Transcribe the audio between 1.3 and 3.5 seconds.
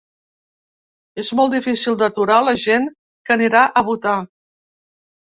molt difícil d’aturar la gent que